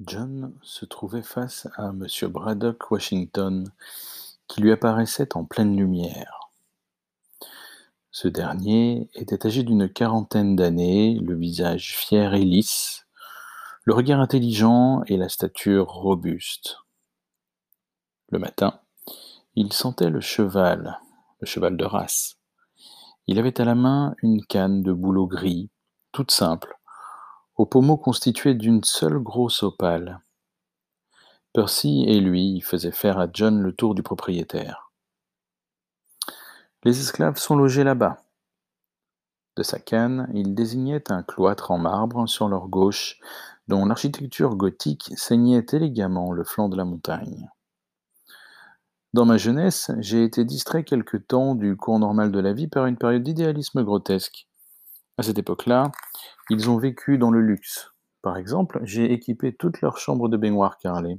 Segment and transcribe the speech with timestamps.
[0.00, 3.68] John se trouvait face à Monsieur Braddock Washington,
[4.46, 6.50] qui lui apparaissait en pleine lumière.
[8.12, 13.08] Ce dernier était âgé d'une quarantaine d'années, le visage fier et lisse,
[13.82, 16.76] le regard intelligent et la stature robuste.
[18.28, 18.80] Le matin,
[19.56, 21.00] il sentait le cheval,
[21.40, 22.38] le cheval de race.
[23.26, 25.70] Il avait à la main une canne de bouleau gris,
[26.12, 26.77] toute simple,
[27.58, 30.20] au pommeau constitué d'une seule grosse opale.
[31.52, 34.92] Percy et lui faisaient faire à John le tour du propriétaire.
[36.84, 38.22] Les esclaves sont logés là-bas.
[39.56, 43.18] De sa canne, il désignait un cloître en marbre sur leur gauche,
[43.66, 47.50] dont l'architecture gothique ceignait élégamment le flanc de la montagne.
[49.14, 52.86] Dans ma jeunesse, j'ai été distrait quelque temps du cours normal de la vie par
[52.86, 54.47] une période d'idéalisme grotesque.
[55.18, 55.90] À cette époque-là,
[56.48, 57.92] ils ont vécu dans le luxe.
[58.22, 61.18] Par exemple, j'ai équipé toute leur chambre de baignoire carrelée.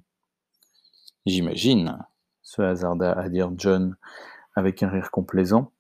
[1.26, 2.00] J'imagine,
[2.42, 3.98] se hasarda à dire John
[4.56, 5.74] avec un rire complaisant,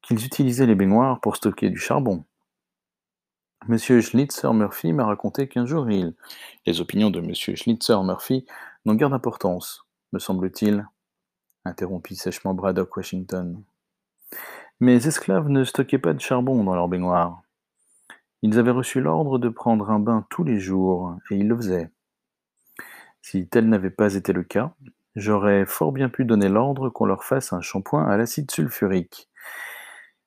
[0.00, 2.24] qu'ils utilisaient les baignoires pour stocker du charbon.
[3.68, 6.14] Monsieur Schlitzer Murphy m'a raconté qu'un jour il.
[6.64, 8.46] Les opinions de Monsieur Schlitzer Murphy
[8.86, 10.86] n'ont guère d'importance, me semble-t-il
[11.66, 13.62] interrompit sèchement Braddock Washington.
[14.80, 17.42] Mes esclaves ne stockaient pas de charbon dans leur baignoire.
[18.42, 21.90] Ils avaient reçu l'ordre de prendre un bain tous les jours, et ils le faisaient.
[23.22, 24.74] Si tel n'avait pas été le cas,
[25.14, 29.30] j'aurais fort bien pu donner l'ordre qu'on leur fasse un shampoing à l'acide sulfurique.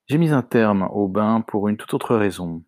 [0.08, 2.64] J'ai mis un terme au bain pour une toute autre raison.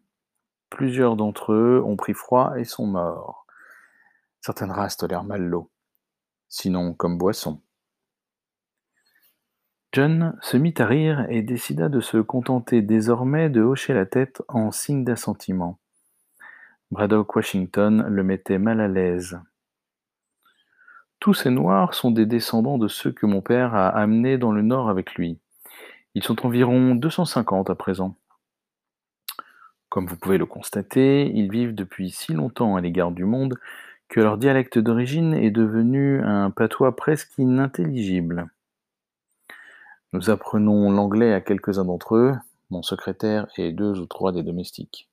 [0.69, 3.45] Plusieurs d'entre eux ont pris froid et sont morts.
[4.41, 5.71] Certaines races tolèrent mal l'eau,
[6.49, 7.61] sinon comme boisson.
[9.91, 14.43] John se mit à rire et décida de se contenter désormais de hocher la tête
[14.47, 15.79] en signe d'assentiment.
[16.91, 19.39] Braddock Washington le mettait mal à l'aise.
[21.19, 24.61] Tous ces Noirs sont des descendants de ceux que mon père a amenés dans le
[24.61, 25.39] Nord avec lui.
[26.13, 28.15] Ils sont environ 250 à présent.
[29.89, 33.59] Comme vous pouvez le constater, ils vivent depuis si longtemps à l'égard du monde
[34.07, 38.49] que leur dialecte d'origine est devenu un patois presque inintelligible.
[40.11, 42.35] Nous apprenons l'anglais à quelques-uns d'entre eux,
[42.71, 45.07] mon secrétaire et deux ou trois des domestiques.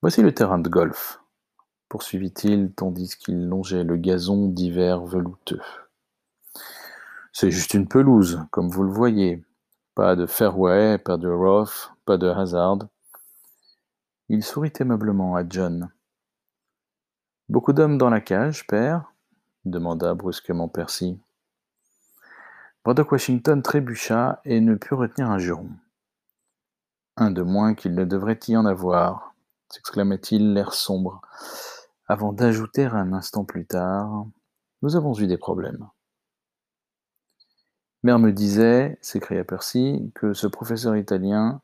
[0.00, 1.20] Voici le terrain de golf,
[1.90, 5.60] poursuivit-il tandis qu'il longeait le gazon d'hiver velouteux.
[7.32, 9.44] C'est juste une pelouse, comme vous le voyez.
[9.94, 12.78] Pas de fairway, pas de rough, pas de hazard.
[14.30, 15.90] Il sourit aimablement à John.
[17.48, 19.12] Beaucoup d'hommes dans la cage, père?
[19.64, 21.20] demanda brusquement Percy.
[22.88, 25.68] Braddock Washington trébucha et ne put retenir un juron.
[27.18, 29.34] Un de moins qu'il ne devrait y en avoir,
[29.68, 31.20] s'exclama-t-il, l'air sombre,
[32.06, 34.24] avant d'ajouter un instant plus tard
[34.80, 35.86] Nous avons eu des problèmes.
[38.04, 41.60] Mère me disait, s'écria Percy, que ce professeur italien.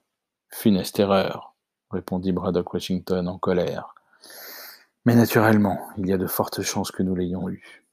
[0.51, 1.55] Funeste erreur,
[1.91, 3.95] répondit Braddock Washington en colère.
[5.07, 7.84] Mais naturellement, il y a de fortes chances que nous l'ayons eu.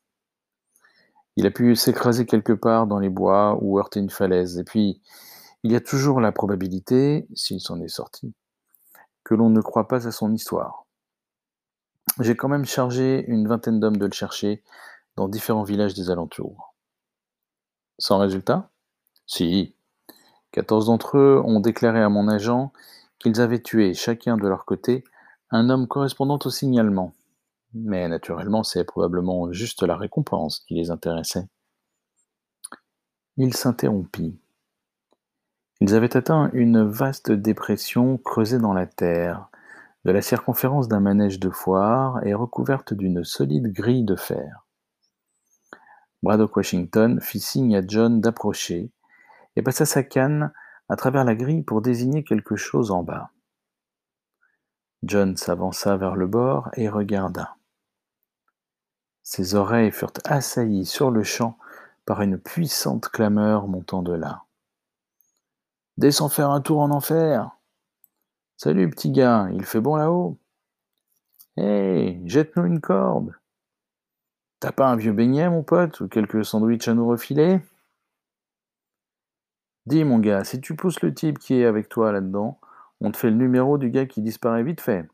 [1.41, 4.59] Il a pu s'écraser quelque part dans les bois ou heurter une falaise.
[4.59, 5.01] Et puis,
[5.63, 8.35] il y a toujours la probabilité, s'il s'en est sorti,
[9.23, 10.85] que l'on ne croit pas à son histoire.
[12.19, 14.61] J'ai quand même chargé une vingtaine d'hommes de le chercher
[15.15, 16.75] dans différents villages des alentours.
[17.97, 18.69] Sans résultat?
[19.25, 19.73] Si.
[20.51, 22.71] Quatorze d'entre eux ont déclaré à mon agent
[23.17, 25.03] qu'ils avaient tué, chacun de leur côté,
[25.49, 27.15] un homme correspondant au signalement.
[27.73, 31.47] Mais naturellement, c'est probablement juste la récompense qui les intéressait.
[33.37, 34.39] Il s'interrompit.
[35.79, 39.49] Ils avaient atteint une vaste dépression creusée dans la terre,
[40.05, 44.65] de la circonférence d'un manège de foire et recouverte d'une solide grille de fer.
[46.23, 48.91] Braddock Washington fit signe à John d'approcher
[49.55, 50.51] et passa sa canne
[50.89, 53.31] à travers la grille pour désigner quelque chose en bas.
[55.03, 57.55] John s'avança vers le bord et regarda.
[59.23, 61.57] Ses oreilles furent assaillies sur-le-champ
[62.05, 64.43] par une puissante clameur montant de là.
[65.97, 67.51] Descends faire un tour en enfer.
[68.57, 70.37] Salut, petit gars, il fait bon là-haut.
[71.57, 73.35] Hé, jette-nous une corde.
[74.59, 77.59] T'as pas un vieux beignet, mon pote, ou quelques sandwichs à nous refiler?
[79.87, 82.59] Dis, mon gars, si tu pousses le type qui est avec toi là-dedans,
[82.99, 85.07] on te fait le numéro du gars qui disparaît vite fait.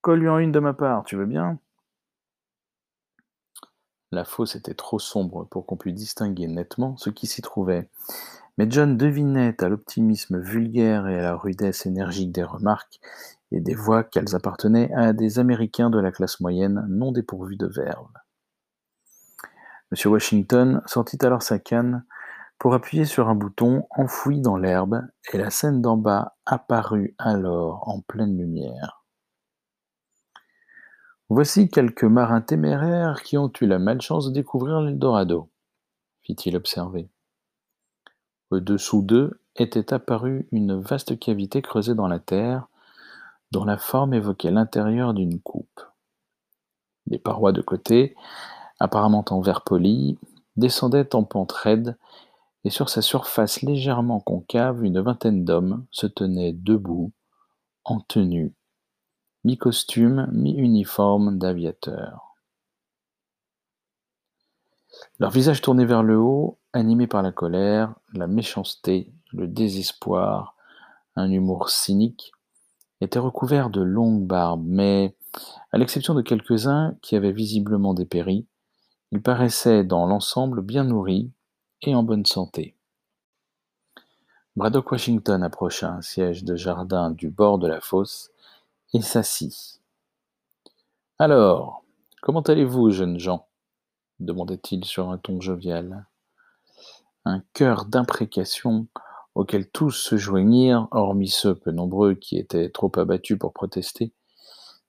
[0.00, 1.58] Colle-lui en une de ma part, tu veux bien?
[4.10, 7.88] La fosse était trop sombre pour qu'on pût distinguer nettement ce qui s'y trouvait,
[8.56, 13.00] Mais John devinait à l'optimisme vulgaire et à la rudesse énergique des remarques
[13.52, 17.66] et des voix qu'elles appartenaient à des Américains de la classe moyenne non dépourvus de
[17.66, 18.08] verve.
[19.92, 20.12] M.
[20.12, 22.04] Washington sortit alors sa canne
[22.58, 25.02] pour appuyer sur un bouton enfoui dans l'herbe,
[25.32, 28.97] et la scène d'en bas apparut alors en pleine lumière.
[31.30, 35.50] Voici quelques marins téméraires qui ont eu la malchance de découvrir l'Eldorado,
[36.22, 37.10] fit-il observer.
[38.50, 42.68] Au-dessous d'eux était apparue une vaste cavité creusée dans la terre,
[43.50, 45.82] dont la forme évoquait l'intérieur d'une coupe.
[47.06, 48.16] Les parois de côté,
[48.80, 50.18] apparemment en verre poli,
[50.56, 51.98] descendaient en pente raide
[52.64, 57.12] et sur sa surface légèrement concave une vingtaine d'hommes se tenaient debout,
[57.84, 58.54] en tenue,
[59.48, 62.34] mi-costume, mi-uniforme d'aviateurs.
[65.18, 70.54] Leurs visages tournés vers le haut, animés par la colère, la méchanceté, le désespoir,
[71.16, 72.32] un humour cynique,
[73.00, 75.16] étaient recouverts de longues barbes, mais,
[75.72, 78.46] à l'exception de quelques-uns qui avaient visiblement dépéri,
[79.12, 81.32] ils paraissaient dans l'ensemble bien nourris,
[81.80, 82.76] et en bonne santé.
[84.56, 88.30] Braddock Washington approcha un siège de jardin du bord de la fosse
[88.94, 89.80] et s'assit.
[91.18, 91.84] Alors,
[92.22, 93.48] comment allez-vous, jeunes gens
[94.20, 96.06] demandait-il sur un ton jovial.
[97.24, 98.88] Un chœur d'imprécations
[99.34, 104.12] auquel tous se joignirent, hormis ceux peu nombreux qui étaient trop abattus pour protester,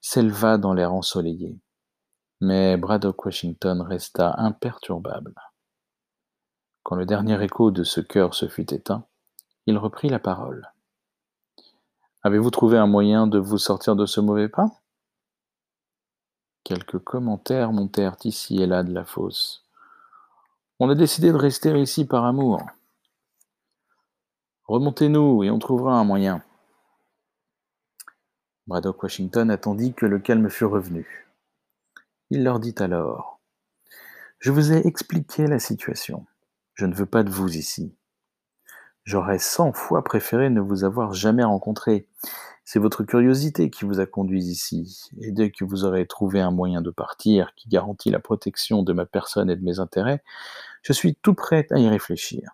[0.02, 1.60] s'éleva dans l'air ensoleillé.
[2.42, 5.36] Mais Braddock Washington resta imperturbable.
[6.84, 9.06] Quand le dernier écho de ce chœur se fut éteint,
[9.68, 10.72] il reprit la parole.
[12.22, 14.70] Avez-vous trouvé un moyen de vous sortir de ce mauvais pas?
[16.66, 19.66] Quelques commentaires montèrent ici et là de la fosse.
[20.80, 22.62] On a décidé de rester ici par amour.
[24.66, 26.44] Remontez-nous et on trouvera un moyen.
[28.68, 31.28] Braddock Washington attendit que le calme fût revenu.
[32.30, 33.40] Il leur dit alors
[34.40, 36.26] Je vous ai expliqué la situation.
[36.74, 37.96] Je ne veux pas de vous ici.
[39.10, 42.08] J'aurais cent fois préféré ne vous avoir jamais rencontré.
[42.64, 46.52] C'est votre curiosité qui vous a conduit ici, et dès que vous aurez trouvé un
[46.52, 50.22] moyen de partir qui garantit la protection de ma personne et de mes intérêts,
[50.84, 52.52] je suis tout prêt à y réfléchir.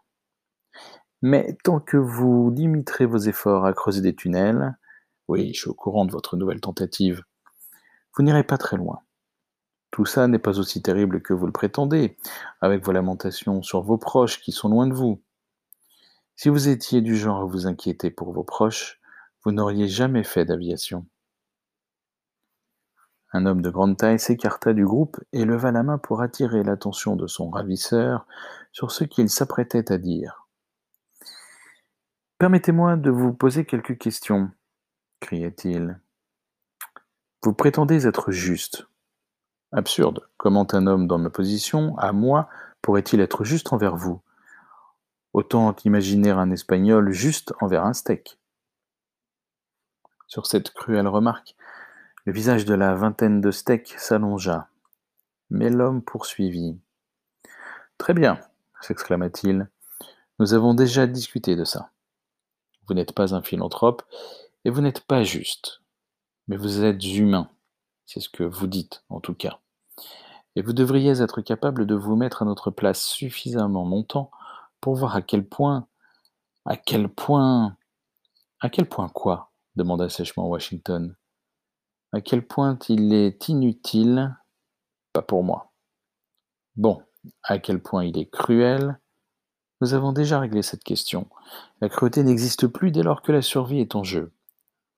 [1.22, 4.78] Mais tant que vous limiterez vos efforts à creuser des tunnels,
[5.28, 7.22] oui, je suis au courant de votre nouvelle tentative,
[8.16, 9.02] vous n'irez pas très loin.
[9.92, 12.16] Tout ça n'est pas aussi terrible que vous le prétendez,
[12.62, 15.22] avec vos lamentations sur vos proches qui sont loin de vous.
[16.36, 19.00] Si vous étiez du genre à vous inquiéter pour vos proches,
[19.44, 21.06] vous n'auriez jamais fait d'aviation.
[23.32, 27.16] Un homme de grande taille s'écarta du groupe et leva la main pour attirer l'attention
[27.16, 28.26] de son ravisseur
[28.72, 30.48] sur ce qu'il s'apprêtait à dire.
[32.38, 34.52] Permettez-moi de vous poser quelques questions,
[35.20, 36.00] criait-il.
[37.44, 38.88] Vous prétendez être juste,
[39.72, 40.30] Absurde.
[40.38, 42.48] Comment un homme dans ma position, à moi,
[42.82, 44.22] pourrait-il être juste envers vous?
[45.36, 48.40] Autant qu'imaginer un Espagnol juste envers un steak.
[50.28, 51.58] Sur cette cruelle remarque,
[52.24, 54.70] le visage de la vingtaine de steaks s'allongea.
[55.50, 56.80] Mais l'homme poursuivit.
[57.98, 58.40] Très bien,
[58.80, 59.68] s'exclama-t-il.
[60.40, 61.92] Nous avons déjà discuté de ça.
[62.88, 64.04] Vous n'êtes pas un philanthrope
[64.64, 65.82] et vous n'êtes pas juste.
[66.48, 67.50] Mais vous êtes humain.
[68.06, 69.60] C'est ce que vous dites, en tout cas.
[70.56, 74.32] Et vous devriez être capable de vous mettre à notre place suffisamment longtemps
[74.86, 75.88] pour voir à quel point.
[76.64, 77.76] À quel point.
[78.60, 79.52] À quel point quoi?
[79.76, 81.16] demanda sèchement Washington.
[82.14, 84.38] À quel point il est inutile?
[85.12, 85.74] Pas pour moi.
[86.76, 87.02] Bon,
[87.42, 89.00] à quel point il est cruel?
[89.82, 91.28] Nous avons déjà réglé cette question.
[91.82, 94.34] La cruauté n'existe plus dès lors que la survie est en jeu.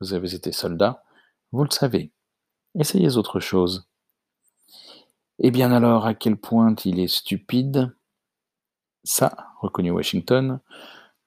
[0.01, 1.01] Vous avez été soldat,
[1.53, 2.12] vous le savez.
[2.77, 3.88] Essayez autre chose.
[5.39, 7.96] Eh bien alors, à quel point il est stupide?
[9.06, 10.60] Ça, reconnut Washington,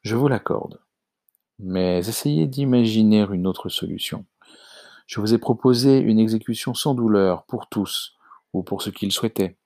[0.02, 0.80] je vous l'accorde.
[1.58, 4.24] Mais essayez d'imaginer une autre solution.
[5.06, 8.14] Je vous ai proposé une exécution sans douleur pour tous,
[8.52, 9.56] ou pour ceux qu'ils souhaitaient.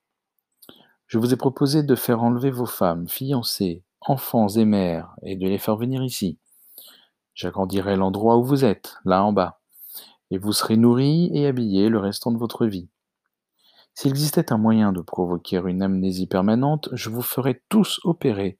[1.06, 5.46] Je vous ai proposé de faire enlever vos femmes, fiancées, enfants et mères, et de
[5.46, 6.38] les faire venir ici.
[7.34, 9.60] J'agrandirai l'endroit où vous êtes, là en bas
[10.30, 12.88] et vous serez nourri et habillé le restant de votre vie.
[13.94, 18.58] S'il existait un moyen de provoquer une amnésie permanente, je vous ferais tous opérer,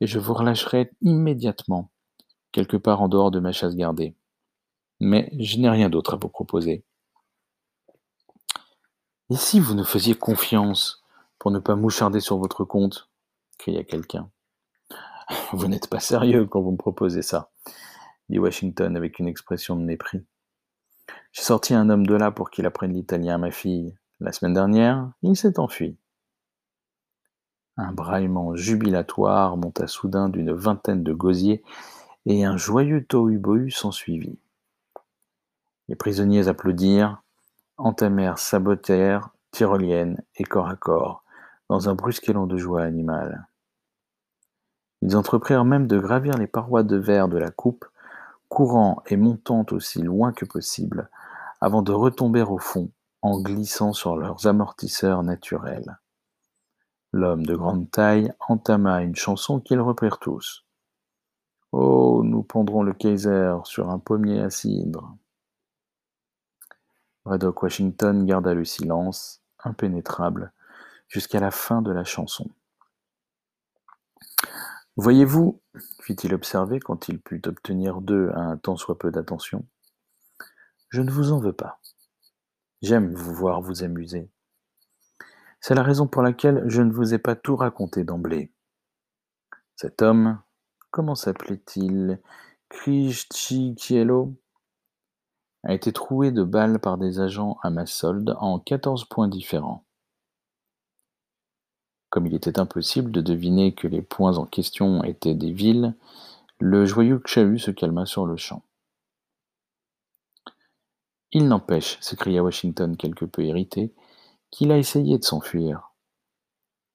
[0.00, 1.90] et je vous relâcherais immédiatement,
[2.52, 4.16] quelque part en dehors de ma chasse gardée.
[5.00, 6.84] Mais je n'ai rien d'autre à vous proposer.
[9.30, 11.02] Et si vous nous faisiez confiance
[11.38, 13.08] pour ne pas moucharder sur votre compte?
[13.58, 14.30] cria quelqu'un.
[15.52, 17.50] Vous n'êtes pas sérieux quand vous me proposez ça,
[18.28, 20.24] dit Washington avec une expression de mépris.
[21.32, 23.96] J'ai sorti un homme de là pour qu'il apprenne l'italien à ma fille.
[24.18, 25.98] La semaine dernière, il s'est enfui.
[27.76, 31.62] Un braillement jubilatoire monta soudain d'une vingtaine de gosiers
[32.24, 34.38] et un joyeux tohu-bohu s'ensuivit.
[35.88, 37.22] Les prisonniers applaudirent,
[37.76, 41.22] entamèrent sabotèrent, tyroliennes et corps à corps,
[41.68, 43.46] dans un brusque élan de joie animale.
[45.02, 47.84] Ils entreprirent même de gravir les parois de verre de la coupe,
[48.48, 51.10] courant et montant aussi loin que possible,
[51.60, 52.90] avant de retomber au fond
[53.26, 55.98] en glissant sur leurs amortisseurs naturels.
[57.12, 60.64] L'homme de grande taille entama une chanson qu'ils reprirent tous.
[61.72, 65.16] Oh, nous pendrons le Kaiser sur un pommier à cidre.
[67.24, 70.52] Braddock Washington garda le silence, impénétrable,
[71.08, 72.48] jusqu'à la fin de la chanson.
[74.96, 75.60] Voyez-vous,
[76.00, 79.66] fit-il observer quand il put obtenir d'eux un tant soit peu d'attention,
[80.90, 81.80] je ne vous en veux pas.
[82.82, 84.30] J'aime vous voir vous amuser.
[85.60, 88.52] C'est la raison pour laquelle je ne vous ai pas tout raconté d'emblée.
[89.74, 90.40] Cet homme,
[90.90, 92.20] comment s'appelait-il?
[92.68, 94.34] Krishchikielo
[95.62, 99.84] a été troué de balles par des agents à ma solde en quatorze points différents.
[102.10, 105.94] Comme il était impossible de deviner que les points en question étaient des villes,
[106.58, 108.62] le joyeux chahut se calma sur-le-champ.
[111.36, 113.92] Il n'empêche, s'écria Washington quelque peu irrité,
[114.50, 115.92] qu'il a essayé de s'enfuir.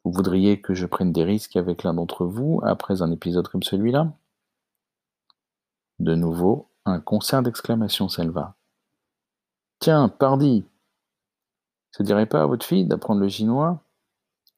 [0.03, 3.62] Vous voudriez que je prenne des risques avec l'un d'entre vous après un épisode comme
[3.62, 4.12] celui-là?
[6.00, 8.55] De nouveau, un concert d'exclamations s'éleva.
[9.77, 10.65] Tiens, pardi
[11.91, 13.83] Ça dirait pas à votre fille d'apprendre le chinois?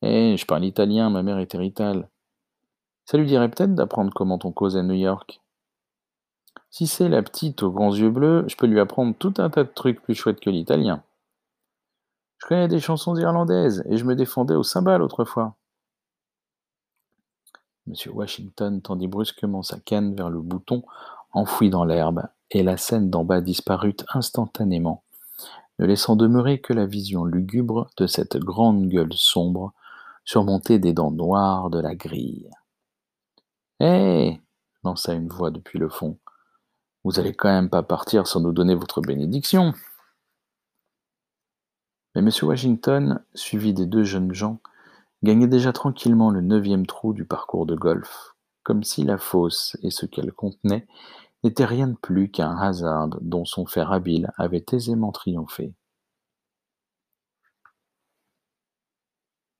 [0.02, 2.08] Eh, je parle italien, ma mère est héritale.
[3.04, 5.42] Ça lui dirait peut-être d'apprendre comment on cause à New York.
[6.69, 9.63] Si c'est la petite aux grands yeux bleus, je peux lui apprendre tout un tas
[9.63, 11.03] de trucs plus chouettes que l'italien.
[12.38, 15.55] Je connais des chansons irlandaises et je me défendais au cymbale autrefois.
[17.86, 20.83] Monsieur Washington tendit brusquement sa canne vers le bouton
[21.33, 25.03] enfoui dans l'herbe, et la scène d'en bas disparut instantanément,
[25.79, 29.74] ne laissant demeurer que la vision lugubre de cette grande gueule sombre
[30.24, 32.50] surmonté des dents noires de la grille.
[33.79, 34.39] Hé
[34.83, 36.17] lança une voix depuis le fond.
[37.03, 39.74] Vous allez quand même pas partir sans nous donner votre bénédiction.
[42.15, 42.29] Mais M.
[42.43, 44.60] Washington, suivi des deux jeunes gens,
[45.24, 49.89] gagnait déjà tranquillement le neuvième trou du parcours de golf, comme si la fosse et
[49.89, 50.88] ce qu'elle contenait
[51.43, 55.74] n'étaient rien de plus qu'un hasard dont son fer habile avait aisément triomphé.